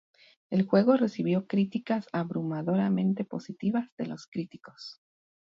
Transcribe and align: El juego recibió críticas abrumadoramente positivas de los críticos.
El 0.49 0.63
juego 0.65 0.97
recibió 0.97 1.45
críticas 1.45 2.07
abrumadoramente 2.11 3.23
positivas 3.23 3.87
de 3.99 4.07
los 4.07 4.25
críticos. 4.25 4.99